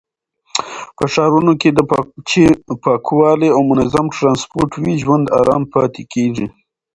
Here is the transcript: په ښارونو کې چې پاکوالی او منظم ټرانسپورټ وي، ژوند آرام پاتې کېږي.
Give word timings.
په 0.97 1.03
ښارونو 1.13 1.53
کې 1.61 1.69
چې 2.29 2.43
پاکوالی 2.83 3.49
او 3.55 3.61
منظم 3.71 4.05
ټرانسپورټ 4.15 4.71
وي، 4.83 4.95
ژوند 5.03 5.25
آرام 5.39 5.63
پاتې 5.73 6.03
کېږي. 6.13 6.47